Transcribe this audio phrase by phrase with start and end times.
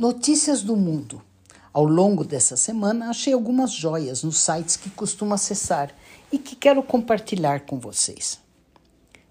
[0.00, 1.20] Notícias do mundo.
[1.74, 5.94] Ao longo dessa semana, achei algumas joias nos sites que costumo acessar
[6.32, 8.38] e que quero compartilhar com vocês.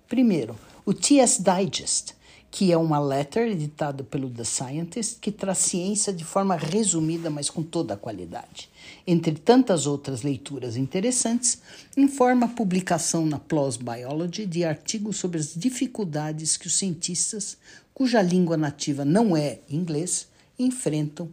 [0.08, 0.56] Primeiro,
[0.86, 2.14] o TS Digest,
[2.52, 7.50] que é uma letter editada pelo The Scientist que traz ciência de forma resumida, mas
[7.50, 8.70] com toda a qualidade.
[9.08, 11.64] Entre tantas outras leituras interessantes,
[11.98, 17.58] informa a publicação na PLOS Biology de artigos sobre as dificuldades que os cientistas,
[17.92, 21.32] cuja língua nativa não é inglês, enfrentam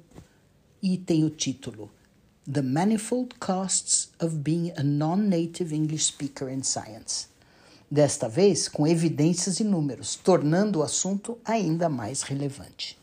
[0.80, 1.90] e tem o título
[2.50, 7.26] The Manifold Costs of Being a Non-Native English Speaker in Science.
[7.90, 12.96] Desta vez com evidências e números, tornando o assunto ainda mais relevante.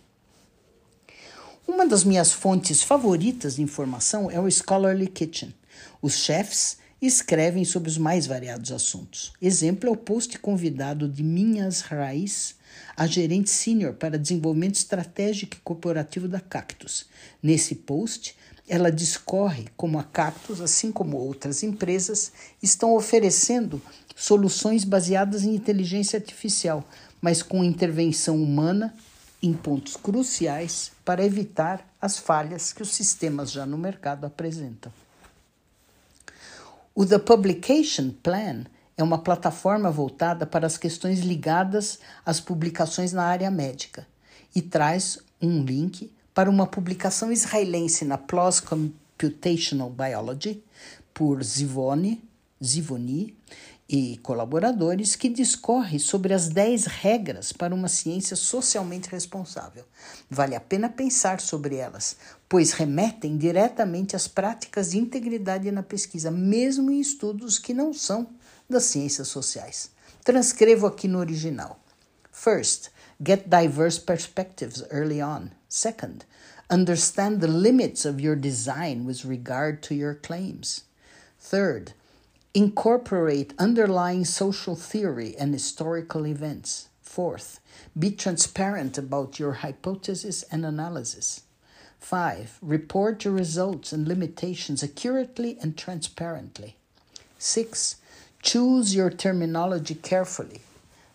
[1.67, 5.53] Uma das minhas fontes favoritas de informação é o Scholarly Kitchen.
[6.01, 9.33] Os chefs escrevem sobre os mais variados assuntos.
[9.41, 12.55] Exemplo é o post convidado de Minhas Raiz,
[12.95, 17.05] a gerente sênior para desenvolvimento estratégico e corporativo da Cactus.
[17.41, 18.35] Nesse post,
[18.67, 23.81] ela discorre como a Cactus, assim como outras empresas, estão oferecendo
[24.15, 26.87] soluções baseadas em inteligência artificial,
[27.19, 28.93] mas com intervenção humana
[29.41, 34.91] em pontos cruciais para evitar as falhas que os sistemas já no mercado apresentam.
[36.95, 43.23] O The Publication Plan é uma plataforma voltada para as questões ligadas às publicações na
[43.23, 44.05] área médica
[44.55, 50.63] e traz um link para uma publicação israelense na PLOS Computational Biology
[51.15, 52.23] por Zivoni,
[52.63, 53.35] Zivoni
[53.87, 59.83] e colaboradores que discorre sobre as 10 regras para uma ciência socialmente responsável.
[60.29, 62.15] Vale a pena pensar sobre elas,
[62.47, 68.29] pois remetem diretamente às práticas de integridade na pesquisa, mesmo em estudos que não são
[68.69, 69.91] das ciências sociais.
[70.23, 71.79] Transcrevo aqui no original.
[72.31, 72.89] First,
[73.23, 75.51] get diverse perspectives early on.
[75.67, 76.25] Second,
[76.69, 80.85] understand the limits of your design with regard to your claims.
[81.39, 81.93] Third,
[82.53, 86.89] incorporate underlying social theory and historical events.
[87.01, 87.59] Fourth,
[87.97, 91.43] be transparent about your hypothesis and analysis.
[91.99, 96.75] Five, report your results and limitations accurately and transparently.
[97.37, 97.97] Six,
[98.43, 100.59] Choose your terminology carefully.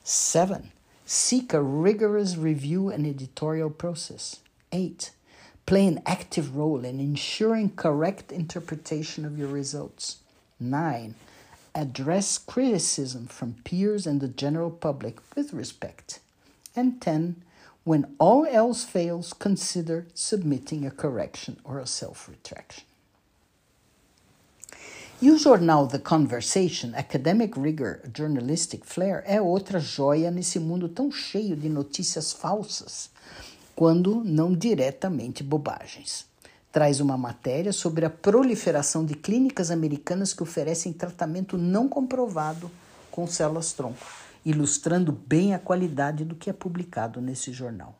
[0.02, 0.72] Seven,
[1.04, 4.40] seek a rigorous review and editorial process.
[4.72, 5.10] Eight,
[5.66, 10.20] play an active role in ensuring correct interpretation of your results.
[10.60, 11.14] Nine,
[11.74, 16.20] address criticism from peers and the general public with respect.
[16.74, 17.36] And 10.
[17.84, 22.84] When all else fails, consider submitting a correction or a self retraction.
[25.20, 31.10] E o jornal The Conversation, Academic Rigor, Journalistic Flair, é outra joia nesse mundo tão
[31.10, 33.10] cheio de notícias falsas,
[33.74, 36.24] quando não diretamente bobagens.
[36.70, 42.70] Traz uma matéria sobre a proliferação de clínicas americanas que oferecem tratamento não comprovado
[43.10, 44.06] com células-tronco,
[44.44, 47.98] ilustrando bem a qualidade do que é publicado nesse jornal.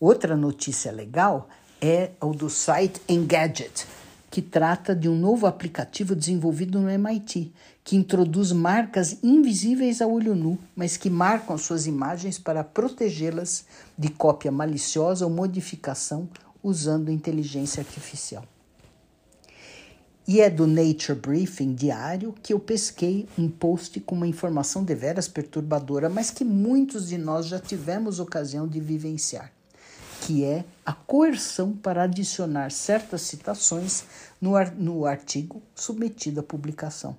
[0.00, 1.48] Outra notícia legal
[1.80, 3.86] é o do site Engadget,
[4.30, 7.52] que trata de um novo aplicativo desenvolvido no MIT,
[7.84, 13.64] que introduz marcas invisíveis a olho nu, mas que marcam suas imagens para protegê-las
[13.96, 16.28] de cópia maliciosa ou modificação
[16.68, 18.44] usando inteligência artificial.
[20.28, 25.28] E é do Nature Briefing diário que eu pesquei um post com uma informação deveras
[25.28, 29.52] perturbadora, mas que muitos de nós já tivemos ocasião de vivenciar
[30.26, 34.04] que é a coerção para adicionar certas citações
[34.40, 37.16] no, ar, no artigo submetido à publicação.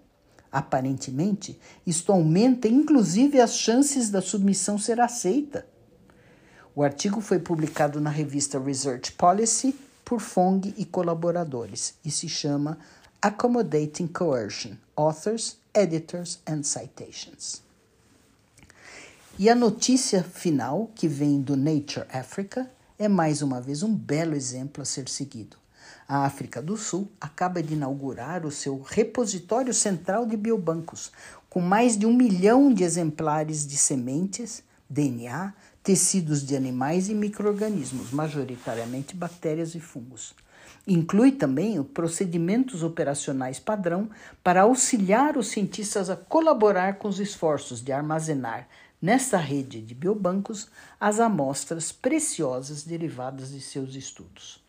[0.51, 5.65] Aparentemente, isto aumenta inclusive as chances da submissão ser aceita.
[6.77, 9.73] O artigo foi publicado na revista Research Policy
[10.05, 12.77] por Fong e colaboradores e se chama
[13.19, 17.63] Accommodating Coercion: Authors, Editors and Citations.
[19.39, 22.69] E a notícia final, que vem do Nature Africa,
[22.99, 25.57] é mais uma vez um belo exemplo a ser seguido.
[26.07, 31.11] A África do Sul acaba de inaugurar o seu repositório central de biobancos,
[31.49, 35.53] com mais de um milhão de exemplares de sementes, DNA,
[35.83, 40.33] tecidos de animais e microorganismos, majoritariamente bactérias e fungos.
[40.87, 44.09] Inclui também os procedimentos operacionais padrão
[44.43, 48.67] para auxiliar os cientistas a colaborar com os esforços de armazenar
[49.01, 50.69] nesta rede de biobancos
[50.99, 54.63] as amostras preciosas derivadas de seus estudos.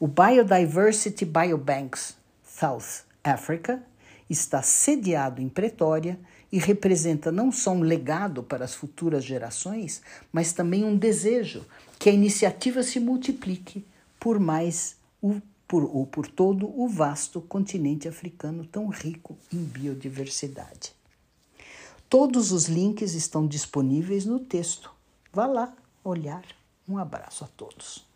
[0.00, 3.82] O Biodiversity Biobanks South Africa
[4.28, 6.18] está sediado em Pretória
[6.50, 10.02] e representa não só um legado para as futuras gerações,
[10.32, 11.64] mas também um desejo
[11.98, 13.84] que a iniciativa se multiplique
[14.18, 20.92] por mais o, por, ou por todo o vasto continente africano tão rico em biodiversidade.
[22.08, 24.92] Todos os links estão disponíveis no texto.
[25.32, 26.44] Vá lá olhar.
[26.88, 28.06] Um abraço a todos.